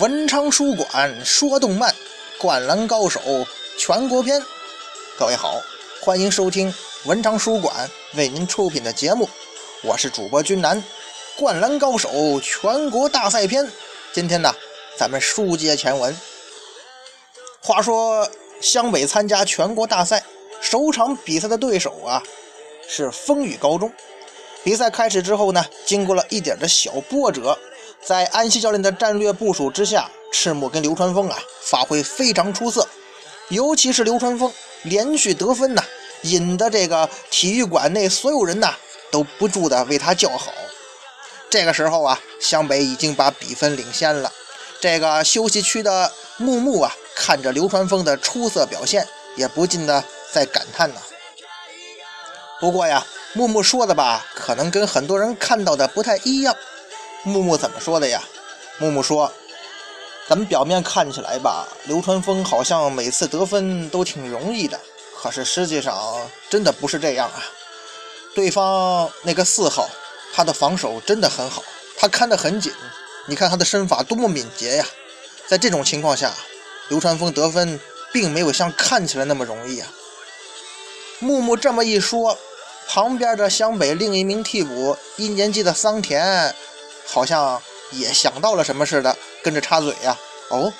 [0.00, 1.94] 文昌书馆说动漫，
[2.38, 3.20] 灌篮高手
[3.76, 4.42] 全国篇。
[5.18, 5.60] 各位好，
[6.00, 6.72] 欢迎收听
[7.04, 9.28] 文昌书馆为您出品的节目，
[9.82, 10.82] 我是主播君南。
[11.36, 13.70] 灌篮高手全国大赛篇，
[14.10, 14.50] 今天呢，
[14.96, 16.16] 咱们书接前文。
[17.60, 18.26] 话说
[18.62, 20.24] 湘北参加全国大赛，
[20.62, 22.22] 首场比赛的对手啊
[22.88, 23.92] 是风雨高中。
[24.64, 27.58] 比赛开始之后呢，经过了一点的小波折。
[28.02, 32.88] 在安西教练的战略部署之下，赤木跟流川枫啊发挥非常出色，
[33.48, 35.82] 尤其是流川枫连续得分呐，
[36.22, 38.74] 引得这个体育馆内所有人呐
[39.10, 40.52] 都不住的为他叫好。
[41.50, 44.32] 这个时候啊，湘北已经把比分领先了。
[44.80, 51.00] 这个休息区的木木啊，看着流川枫的出色表现，也不禁的在感叹呢。
[52.58, 56.56] 不过呀，木木说的吧，可能跟很多人看到的不太一样。
[57.22, 58.22] 木木怎么说的呀？
[58.78, 59.30] 木木说
[60.26, 64.80] ：“咱们表面看起来吧，流川枫好像每次得分都挺容易的，
[65.20, 65.94] 可是实际上
[66.48, 67.44] 真的不是这样啊。
[68.34, 69.88] 对方那个四号，
[70.32, 71.62] 他的防守真的很好，
[71.98, 72.72] 他看得很紧。
[73.26, 74.86] 你看他的身法多么敏捷呀！
[75.46, 76.32] 在这种情况下，
[76.88, 77.78] 流川枫得分
[78.12, 79.92] 并没有像看起来那么容易啊。”
[81.20, 82.38] 木木这么一说，
[82.88, 86.56] 旁边的湘北另一名替补一年级的桑田。
[87.10, 90.16] 好像也想到了什么似的，跟着插嘴呀。
[90.48, 90.72] 哦，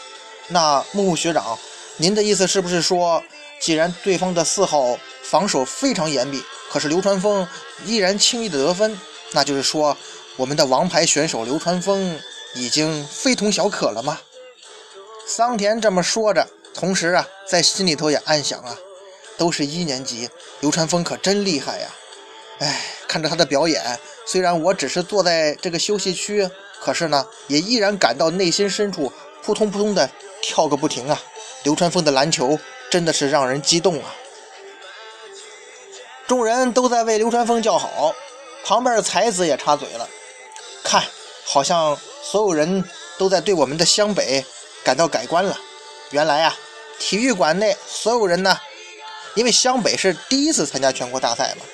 [0.48, 1.58] 那木木学长，
[1.96, 3.22] 您的意思是不是说，
[3.60, 7.46] 既然对方的四号防守非常严密，可是流川枫
[7.84, 8.98] 依然轻易的得分，
[9.32, 9.96] 那就是说
[10.36, 12.18] 我们的王牌选手流川枫
[12.54, 14.20] 已经非同小可了吗？
[15.26, 18.76] 桑田这么说着，同时啊，在心里头也暗想啊，
[19.36, 20.28] 都是一年级，
[20.60, 21.88] 流川枫可真厉害呀。
[22.58, 23.98] 哎，看着他的表演。
[24.30, 26.48] 虽然我只是坐在这个休息区，
[26.80, 30.08] 可是呢，也依然感到内心深处扑通扑通的
[30.40, 31.20] 跳个不停啊！
[31.64, 32.56] 流川枫的篮球
[32.92, 34.14] 真的是让人激动啊！
[36.28, 38.14] 众人都在为流川枫叫好，
[38.64, 40.08] 旁边的才子也插嘴了
[40.84, 41.02] ：“看，
[41.44, 42.84] 好像所有人
[43.18, 44.44] 都在对我们的湘北
[44.84, 45.58] 感到改观了。
[46.10, 46.56] 原来啊，
[47.00, 48.56] 体育馆内所有人呢，
[49.34, 51.64] 因为湘北是第一次参加全国大赛嘛。”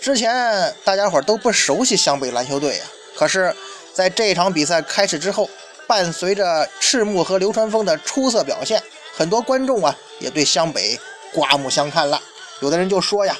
[0.00, 2.84] 之前大家伙都不熟悉湘北篮球队呀，
[3.14, 3.54] 可是
[3.92, 5.48] 在这场比赛开始之后，
[5.86, 8.82] 伴随着赤木和流川枫的出色表现，
[9.14, 10.98] 很多观众啊也对湘北
[11.34, 12.18] 刮目相看了。
[12.60, 13.36] 有的人就说呀：“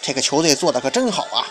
[0.00, 1.42] 这个球队做的可真好啊！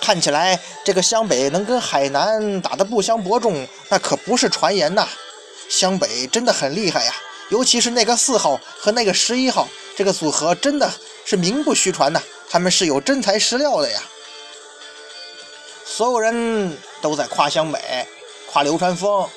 [0.00, 5.08] 看起来这个湘北能跟海南打得不相伯仲，那可不是传言呐。
[5.68, 7.12] 湘北真的很厉害呀，
[7.50, 9.66] 尤其是那个四号和那个十一号
[9.96, 10.88] 这个组合，真的
[11.24, 14.00] 是名不虚传呐。”他们是有真材实料的呀！
[15.84, 17.78] 所有人都在夸湘北，
[18.50, 19.28] 夸流川枫。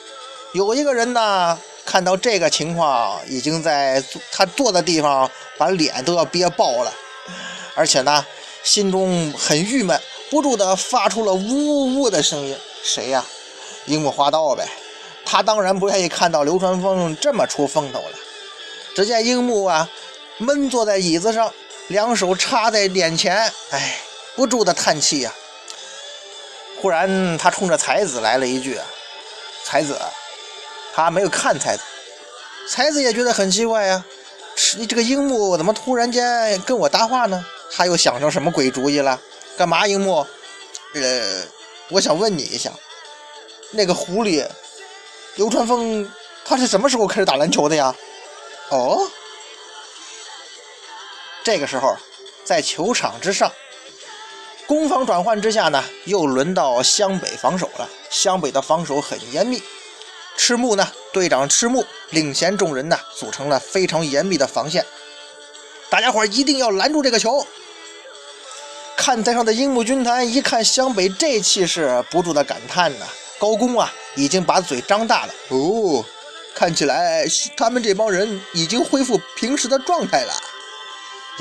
[0.53, 6.93] 有一个人呢，看到这个情况，已经在他坐的地方把脸都要憋爆了，
[7.75, 8.25] 而且呢，
[8.63, 12.57] 心中很郁闷，不住的发出了呜呜呜的声音。
[12.83, 13.25] 谁呀？
[13.87, 14.67] 樱木花道呗。
[15.25, 18.17] 他当然不愿意看到流川枫这么出风头了。
[18.95, 19.89] 只见樱木啊，
[20.37, 21.51] 闷坐在椅子上。
[21.91, 23.97] 两手插在脸前，哎，
[24.35, 25.33] 不住的叹气呀。
[26.81, 28.79] 忽然，他冲着才子来了一句
[29.63, 29.99] ：“才子。”
[30.95, 31.83] 他没有看才子，
[32.67, 34.03] 才子也觉得很奇怪呀。
[34.77, 37.45] 你这个樱木怎么突然间跟我搭话呢？
[37.71, 39.19] 他又想成什么鬼主意了？
[39.57, 40.25] 干嘛，樱木？
[40.95, 41.43] 呃，
[41.89, 42.71] 我想问你一下，
[43.71, 44.45] 那个狐狸
[45.35, 46.09] 流川枫，
[46.43, 47.93] 他是什么时候开始打篮球的呀？
[48.69, 49.09] 哦。
[51.43, 51.97] 这个时候，
[52.43, 53.51] 在球场之上，
[54.67, 57.89] 攻防转换之下呢，又轮到湘北防守了。
[58.11, 59.61] 湘北的防守很严密，
[60.37, 64.85] 赤木呢，队长赤木领衔众人呢，组成了非常严密的防线。
[65.89, 67.45] 大家伙一定要拦住这个球。
[68.95, 73.05] 看台上的樱木军团一看湘北这气势，不住的感叹呢：
[73.39, 75.33] 高工啊，已经把嘴张大了。
[75.49, 76.05] 哦，
[76.53, 77.25] 看起来
[77.57, 80.33] 他们这帮人已经恢复平时的状态了。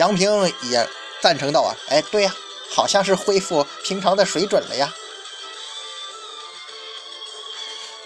[0.00, 0.88] 杨平也
[1.20, 2.34] 赞成道：“啊，哎，对呀，
[2.70, 4.90] 好像是恢复平常的水准了呀。”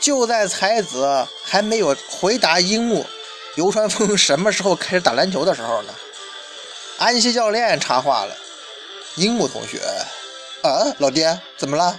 [0.01, 3.07] 就在才子还没有回答樱木
[3.55, 5.95] 流川枫什么时候开始打篮球的时候呢，
[6.99, 8.37] 安西教练插话了
[9.15, 9.79] ：“樱木同学，
[10.63, 11.97] 啊，老爹，怎么了？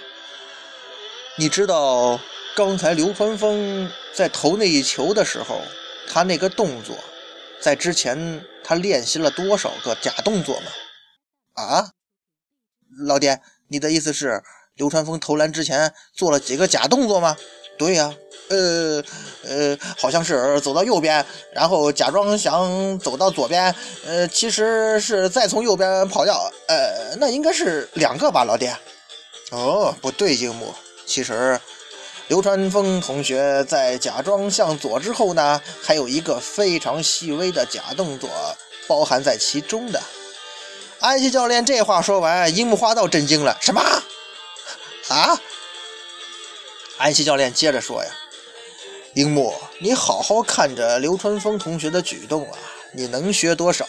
[1.38, 2.20] 你知道
[2.54, 5.62] 刚才流川枫在投那一球的时候，
[6.12, 6.98] 他那个动作？”
[7.62, 10.68] 在之前，他练习了多少个假动作吗？
[11.54, 11.92] 啊，
[13.06, 14.44] 老爹，你的意思是
[14.76, 17.36] 流川枫投篮之前做了几个假动作吗？
[17.78, 18.14] 对呀，
[18.50, 19.04] 呃
[19.44, 23.76] 呃，好像是走到右边，然后假装想走到左边，
[24.06, 26.50] 呃，其实是再从右边跑掉。
[26.70, 28.74] 呃，那应该是两个吧，老爹。
[29.52, 30.74] 哦，不对，樱木，
[31.06, 31.60] 其实
[32.28, 38.30] 流川枫同学在假装向左之后呢，还有一个非常细微的假动作
[38.88, 40.02] 包含在其中的。
[41.00, 43.82] 安西教练这话说完，樱木花道震惊了：“什么？
[45.10, 45.40] 啊？”
[46.98, 48.12] 安西教练接着说：“呀，
[49.14, 52.58] 樱木，你好好看着流川枫同学的举动啊，
[52.92, 53.86] 你能学多少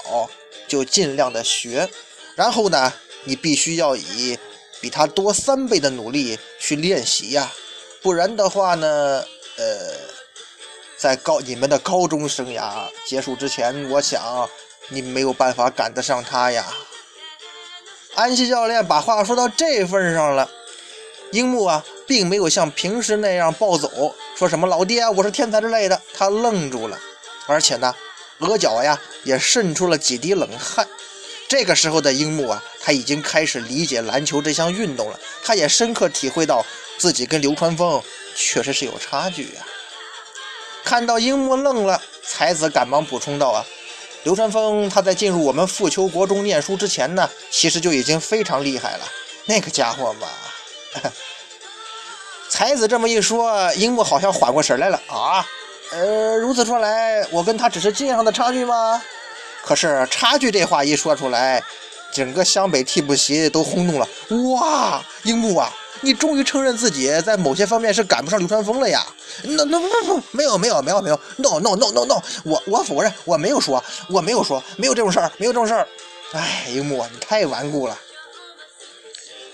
[0.68, 1.88] 就尽量的学，
[2.34, 2.92] 然后呢，
[3.24, 4.38] 你必须要以
[4.78, 7.50] 比他多三倍的努力去练习呀，
[8.02, 9.24] 不然的话呢，
[9.58, 9.64] 呃，
[10.96, 14.48] 在高你们的高中生涯结束之前，我想
[14.88, 16.66] 你没有办法赶得上他呀。”
[18.14, 20.48] 安西教练把话说到这份上了，
[21.32, 21.84] 樱木啊。
[22.08, 26.00] 并没有像平时那样暴走，说什么“老爹，我是天才”之类的。
[26.14, 26.96] 他愣住了，
[27.48, 27.92] 而且呢，
[28.38, 30.86] 额角呀也渗出了几滴冷汗。
[31.48, 35.18] 这个时候的樱木啊，他已经开始理解篮球这项运动了。
[35.42, 36.64] 他也深刻体会到
[36.98, 38.02] 自己跟流川枫
[38.34, 39.66] 确实是有差距呀。
[40.84, 43.66] 看到樱木愣了，才子赶忙补充道：“啊，
[44.22, 49.06] 流川枫他在进入我们富丘国中念书之前呢，其实就已经非常厉害了。
[49.46, 50.28] 那个家伙嘛。
[52.48, 55.44] ”才子这么一说，樱木好像缓过神来了啊！
[55.90, 59.02] 呃，如此说来，我跟他只是经验上的差距吗？
[59.64, 61.60] 可是差距这话一说出来，
[62.12, 64.08] 整个湘北替补席都轰动了。
[64.54, 69.04] 哇，樱木啊，你终于承认自己在某些方面是赶不上流川枫了呀
[69.44, 75.86] ？No No No No，没有没有没有没有，No No No No No，我我否认，我没有说，我没有说，没有这种事儿，没有这种事儿。
[76.32, 77.98] 哎，樱木，你太顽固了。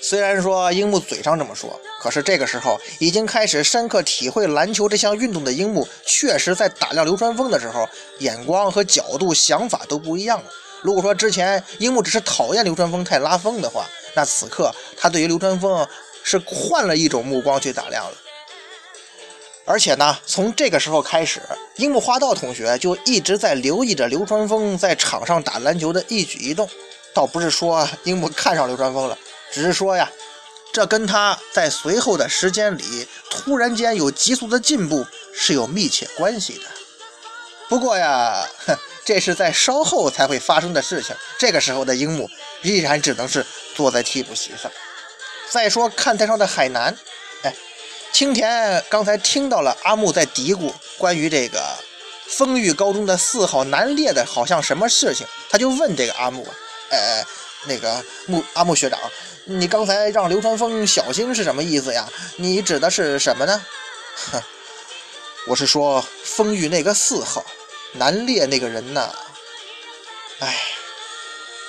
[0.01, 10.51] 虽然说樱木嘴上这么说，可是这个时候已经开始深刻体会篮球这项运动的樱木，确实在打量流川枫的时候，眼光和角度、想法都不一样了。
[10.83, 15.87] 如果说之前樱木只是讨厌流川枫太拉风的话，那此刻他对于流川枫
[16.23, 18.17] 是换了一种目光去打量了。
[19.65, 21.41] 而且呢，从这个时候开始，
[21.77, 26.69] 樱木花道同学就一直在留意着流川枫在场上打篮球的一举一动，
[27.15, 29.17] 倒不是说樱木看上流川枫了。
[29.53, 30.11] 只是说呀，
[30.73, 36.65] 这跟他在随后的时间里突然间有急速的进步是有密切关系的。
[37.69, 38.45] 不过呀，
[39.05, 41.15] 这是在稍后才会发生的事情。
[41.39, 42.29] 这个时候的樱木
[42.63, 43.47] 依然只能是
[43.77, 44.71] 坐在替补席上。
[45.53, 46.97] 再说看台上的海南，
[47.43, 47.55] 哎，
[48.11, 51.63] 青田刚才听到了阿木在嘀咕关于这个
[52.27, 56.49] 丰裕高中的四号南烈的好像什么事情，他就问这个阿木，
[56.89, 57.23] 哎，
[57.67, 58.99] 那个木阿木学长。
[59.45, 62.09] 你刚才让流川枫小心是什么意思呀？
[62.37, 63.63] 你指的是什么呢？
[64.33, 64.43] 哼，
[65.49, 67.45] 我是说风玉那个四号
[67.93, 69.15] 南烈那个人呐。
[70.39, 70.57] 哎，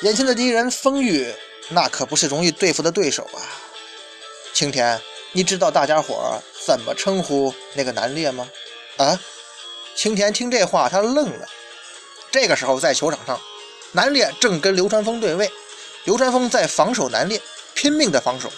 [0.03, 1.35] 眼前的敌人风玉
[1.67, 3.43] 那可不是容易对付的对手啊。
[4.53, 5.01] 青田，
[5.31, 8.47] 你知道大家伙怎么称呼那个南烈吗？
[8.97, 9.19] 啊？
[9.95, 11.47] 青田听这话他愣了。
[12.31, 13.39] 这个时候在球场上，
[13.91, 15.51] 南烈正跟流川枫对位，
[16.03, 17.41] 流川枫在防守南烈。
[17.75, 18.51] 拼命的防守，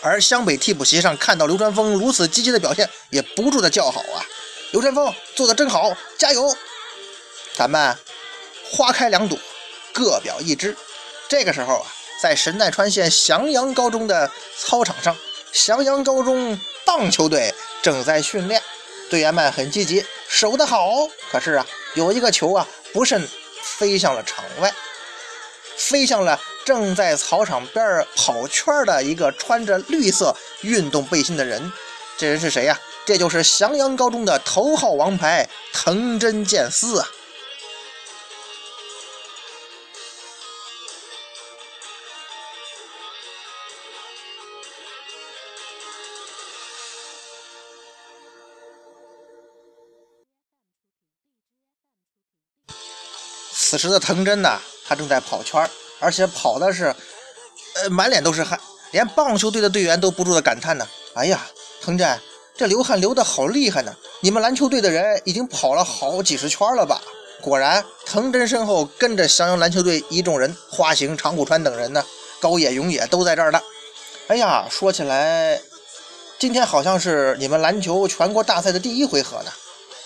[0.00, 4.24] 而湘北替补席上看到流川枫如此积极的表现，也不住的叫好啊！
[4.70, 6.56] 流川枫做的真好，加油！
[7.54, 7.94] 咱们
[8.64, 9.38] 花开两朵，
[9.92, 10.74] 各表一枝。
[11.28, 11.86] 这个时候啊，
[12.22, 15.16] 在神奈川县翔阳高中的操场上，
[15.52, 17.52] 翔阳高中棒球队
[17.82, 18.62] 正在训练，
[19.10, 21.08] 队员们很积极，守得好。
[21.32, 23.28] 可是啊，有一个球啊，不慎
[23.60, 24.72] 飞向了场外，
[25.76, 26.40] 飞向了。
[26.64, 31.72] 正在操场边跑圈的一个穿着绿色运动背心的人，
[32.16, 32.78] 这人是谁呀？
[33.04, 37.08] 这就是翔阳高中的头号王牌藤真健司啊！
[53.72, 55.66] 此时的藤真呢，他正在跑圈
[55.98, 56.94] 而且跑的是，
[57.76, 58.60] 呃，满脸都是汗，
[58.90, 60.86] 连棒球队的队员都不住的感叹呢。
[61.14, 61.40] 哎呀，
[61.82, 62.20] 藤真，
[62.54, 63.96] 这流汗流的好厉害呢！
[64.20, 67.00] 你们篮球队的人已经跑了好几十圈了吧？
[67.40, 72.04] 果然，藤真身后跟着襄阳篮球队一众人，花形、长谷川等人呢，
[72.40, 73.58] 高野、永野都在这儿呢。
[74.28, 75.58] 哎呀，说起来，
[76.38, 79.50] 今天好像是你们篮球全国大赛的第一回合呢。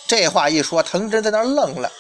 [0.07, 1.91] 这话一说，藤真在那愣了，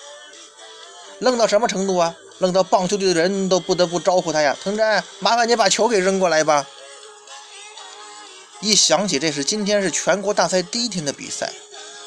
[1.20, 2.14] 愣到什么程度啊？
[2.38, 4.54] 愣到棒球队的人都不得不招呼他呀！
[4.62, 6.66] 藤真，麻烦你把球给扔过来吧。
[8.60, 11.50] 一想起这是今天是全国大赛第一天的比赛，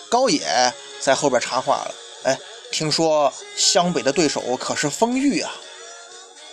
[0.07, 2.39] 高野在后边插话了：“哎，
[2.71, 5.51] 听说湘北的对手可是丰裕啊！”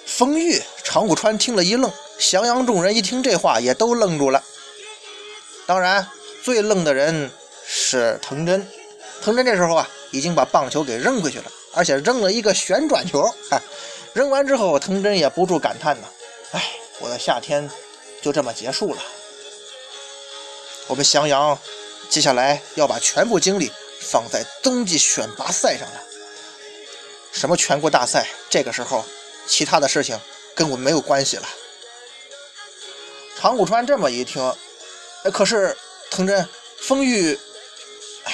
[0.06, 4.42] 丰裕，长谷川听了一愣，襄阳众人一听这话也都愣住了。
[5.66, 6.08] 当然，
[6.42, 7.30] 最愣的人
[7.66, 8.66] 是藤真。
[9.20, 11.44] 藤真这时候啊，已经把棒球给扔回去了，
[11.76, 13.23] 而且扔了一个旋转球。
[13.50, 13.62] 哎
[14.14, 16.09] 扔完之后，藤真也不住感叹呐
[16.52, 17.71] ：“哎，我的夏天
[18.23, 19.02] 就这么结束了。”
[20.88, 21.59] 我们襄阳
[22.09, 26.02] 接下来要把全部精力放在冬季选拔赛上了。
[27.30, 28.26] 什么全国大赛？
[28.49, 29.04] 这个时候，
[29.47, 30.18] 其他的事情
[30.54, 31.47] 跟我没有关系了。
[33.38, 34.42] 长谷川这么一听，
[35.25, 35.76] 哎可是
[36.11, 37.38] 藤真、丰裕，
[38.25, 38.33] 哎，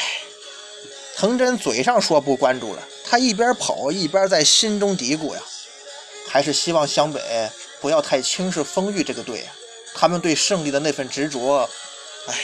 [1.16, 5.42] 藤真嘴上说不关注了，他一边跑一边在心中嘀咕呀，
[6.26, 7.20] 还是希望湘北
[7.78, 9.52] 不要太轻视丰裕这个队呀，
[9.94, 11.68] 他们对胜利的那份执着。
[12.28, 12.34] 哎，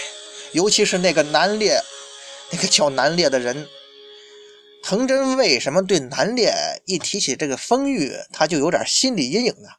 [0.52, 1.80] 尤其是那个南烈，
[2.50, 3.66] 那个叫南烈的人，
[4.82, 6.52] 藤真为什么对南烈
[6.84, 9.70] 一提起这个丰裕，他就有点心理阴影呢？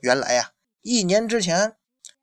[0.00, 1.74] 原来呀，一年之前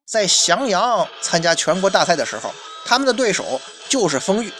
[0.04, 2.52] 在襄阳参加全国大赛的时候，
[2.86, 4.52] 他们的对手就是丰裕。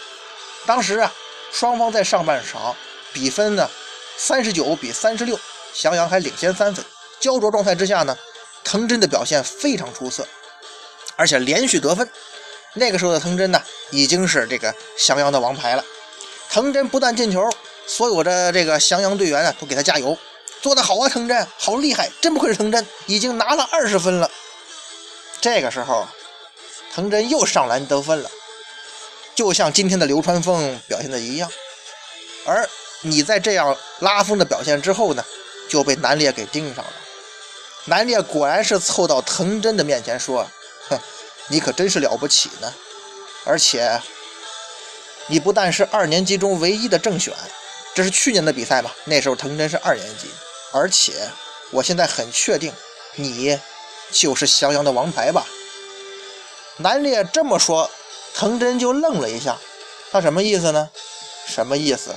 [0.64, 1.12] 当时啊，
[1.50, 2.76] 双方在上半场
[3.16, 3.70] 比分呢
[4.18, 5.40] 三十九比三十六，
[5.72, 6.84] 翔阳还领先三分。
[7.18, 8.14] 焦灼状态之下呢，
[8.62, 10.28] 藤真的表现非常出色，
[11.16, 12.06] 而且连续得分。
[12.74, 15.82] 那个时候的藤真呢，已经是这个翔阳的王牌了。
[16.50, 17.48] 藤真不但进球，
[17.86, 20.16] 所有的这个翔阳队员呢都给他加油，
[20.60, 24.30] 做得好啊，藤真好厉害，真不愧是藤真，已经拿了二十分了。
[25.40, 26.06] 这个时候，
[26.94, 28.30] 藤真又上篮得分了，
[29.34, 31.50] 就像今天的流川枫表现的一样。
[32.44, 32.68] 而
[33.10, 35.24] 你在这样拉风的表现之后呢，
[35.68, 36.92] 就被南烈给盯上了。
[37.86, 40.46] 南烈果然是凑到藤真的面前说
[40.90, 40.98] ：“哼。”
[41.48, 42.74] 你可真是了不起呢！
[43.44, 44.02] 而且，
[45.28, 47.32] 你不但是二年级中唯一的正选，
[47.94, 48.90] 这是去年的比赛嘛？
[49.04, 50.28] 那时候藤真是二年级，
[50.72, 51.12] 而且
[51.70, 52.72] 我现在很确定，
[53.14, 53.56] 你
[54.10, 55.46] 就是翔阳的王牌吧？
[56.78, 57.88] 南烈这么说，
[58.34, 59.56] 藤真就愣了一下，
[60.10, 60.90] 他什么意思呢？
[61.46, 62.12] 什么意思？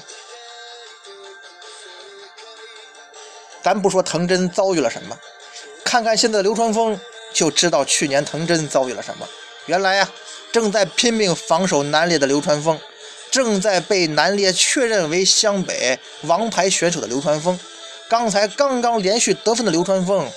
[3.69, 5.15] 咱不说藤真遭遇了什么，
[5.83, 6.99] 看看现在的流川枫。
[7.31, 9.29] 就知道去年藤真遭遇了什么。
[9.67, 10.09] 原来呀，
[10.51, 12.81] 正在拼命防守南烈的流川枫，
[13.29, 17.59] 正在被南烈确认为湘北王牌选手的流川枫，
[18.09, 20.27] 刚才刚刚连续得分的流川枫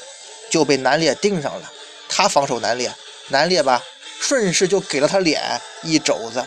[0.50, 1.72] 就被南烈盯上了。
[2.10, 2.94] 他防守南烈，
[3.28, 3.82] 南烈吧，
[4.20, 6.46] 顺势就给了他脸一肘子。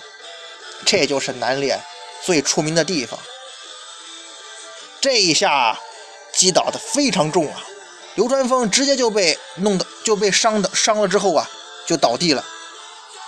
[0.86, 1.82] 这就是南烈
[2.24, 3.20] 最出名的地方。
[5.02, 5.80] 这一下
[6.36, 7.64] 击倒的非常重啊！
[8.16, 11.50] 流川枫直接就被弄的就被伤的伤了之后啊，
[11.88, 12.46] 就倒地了。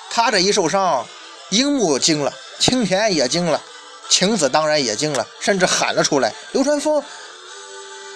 [0.09, 1.07] 他这一受伤，
[1.49, 3.61] 樱木惊了，青田也惊了，
[4.09, 7.03] 晴子当然也惊了，甚至喊了出来：“流川枫！”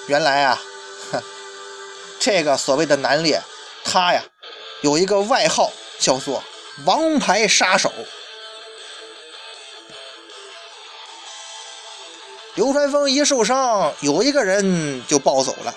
[0.07, 0.61] 原来啊，
[1.11, 1.21] 哼，
[2.19, 3.41] 这个所谓的南烈，
[3.83, 4.23] 他呀
[4.81, 6.43] 有一个外号叫做
[6.85, 7.91] “王牌杀手”。
[12.55, 15.73] 流川枫一受伤，有一个人就暴走了。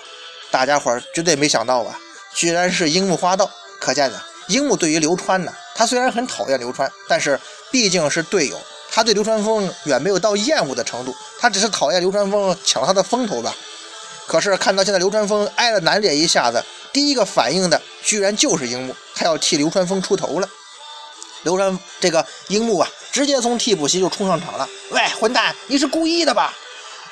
[0.51, 1.97] 大家伙儿绝对没想到吧？
[2.33, 3.49] 居然是樱木花道。
[3.79, 7.39] 可见呢，樱木对于流川呢，他虽然很讨厌流川，但是
[7.71, 8.59] 毕竟是队友，
[8.91, 13.55] 他对流川枫远没有到厌恶的程度，他只是讨厌流川枫抢他的风头吧。
[14.27, 20.49] 可是看到现在流川枫挨了南烈一下子，第一个反应的居然就是樱木，他要替流川枫出头了。
[21.43, 24.67] 流川这个樱木啊，直接从替补席就冲上场了。
[24.89, 26.53] 喂，混蛋，你是故意的吧？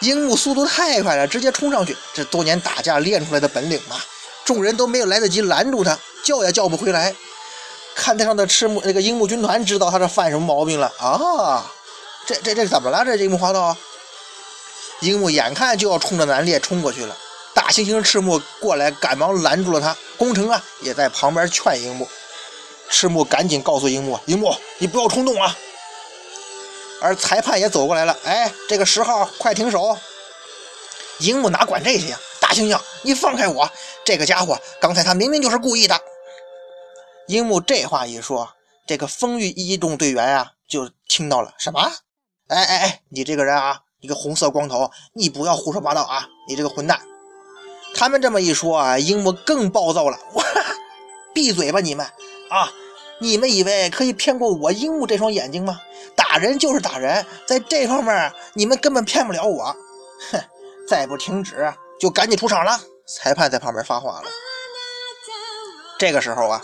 [0.01, 3.95] 樱木速度太快了，直接冲上去，这多年打架练出来的本领嘛！
[4.43, 7.15] 众人都没有来得及拦住他，叫也叫不回来。
[7.95, 11.71] 看台上的赤木那个樱木军团知道他这犯什么毛病了啊！
[12.25, 13.05] 这这这怎么了？
[13.05, 13.77] 这樱木花道，
[15.01, 17.15] 樱木眼看就要冲着南烈冲过去了，
[17.53, 19.95] 大猩猩赤木过来赶忙拦住了他。
[20.17, 22.07] 宫城啊也在旁边劝樱木，
[22.89, 25.55] 赤木赶紧告诉樱木：樱木，你不要冲动啊！
[27.03, 29.97] 而裁判也走过来了，哎，这个十号快停手！
[31.19, 32.19] 樱木哪管这些呀？
[32.39, 33.69] 大猩猩，你放开我！
[34.05, 35.99] 这个家伙刚才他明明就是故意的。
[37.27, 38.53] 樱木这话一说，
[38.87, 41.91] 这个丰裕一中队员啊就听到了什么？
[42.47, 46.25] 哎哎哎，你这个人啊，一个红色光头，你不要胡说八道啊！
[46.47, 47.01] 你这个混蛋！
[47.93, 50.17] 他们这么一说啊，樱木更暴躁了。
[50.35, 50.43] 哇，
[51.35, 52.05] 闭嘴吧你们
[52.49, 52.71] 啊！
[53.23, 55.79] 你们以为可以骗过我樱木这双眼睛吗？
[56.13, 59.73] 打人就是打人，在这方面你们根本骗不了我。
[60.29, 60.39] 哼，
[60.85, 62.77] 再不停止就赶紧出场了。
[63.07, 64.23] 裁判在旁边发话了。
[65.97, 66.61] 这个时候啊，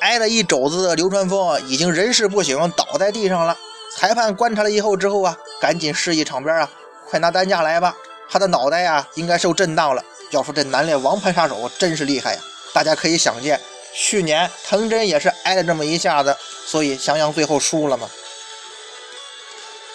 [0.00, 3.58] 挨了一肘子的流川枫已经人事不省，倒在地上了。
[3.96, 6.70] 裁判观察了以后之后啊，赶紧示意场边啊，
[7.10, 7.96] 快拿担架来吧。
[8.30, 10.04] 他的脑袋呀，应该受震荡了。
[10.30, 12.40] 要说这南烈王牌杀手真是厉害呀！
[12.72, 13.60] 大家可以想见，
[13.94, 18.08] 去年藤真也是挨了这么一下子，所以襄阳最后输了嘛。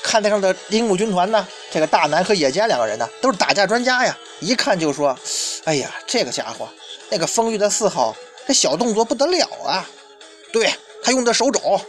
[0.04, 5.18] 看台上的铃木军团呢，这个大南和野间两个人呢，都是打架专家呀，一看就说
[5.66, 6.70] ：“哎呀，这个家伙，
[7.10, 8.16] 那个风玉的四号，
[8.48, 9.86] 这小动作不得了啊！
[10.54, 10.74] 对
[11.04, 11.82] 他用的手肘。”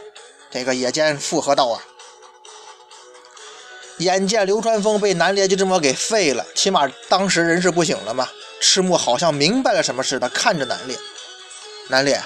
[0.51, 1.81] 这个野间附和道啊。
[3.99, 8.27] 眼见流川枫被南烈就这么给废了，起码当时人事不省了嘛。
[8.59, 10.97] 赤木好像明白了什么似的，看着南烈。
[11.91, 12.23] 南烈，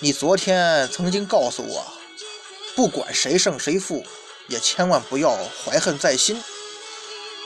[0.00, 1.86] 你昨天曾经告诉我，
[2.74, 4.04] 不管谁胜谁负，
[4.48, 6.42] 也千万不要怀恨在心。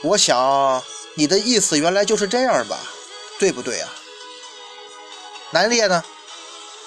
[0.02, 0.82] 我想
[1.14, 2.78] 你的意思原来就是这样吧，
[3.38, 3.92] 对不对啊？
[5.50, 6.02] 南烈呢，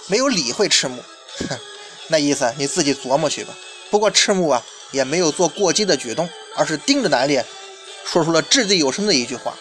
[0.07, 1.03] 没有理会赤木，
[1.47, 1.59] 哼，
[2.07, 3.53] 那意思你自己琢磨去吧。
[3.91, 6.27] 不过赤木啊，也没有做过激的举动。
[6.55, 7.45] 而是盯着南烈，
[8.03, 9.55] 说出了掷地有声的一句话：“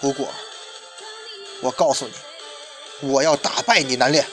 [0.00, 0.28] 不过，
[1.60, 2.12] 我告诉你，
[3.02, 4.24] 我要打败你，南烈。”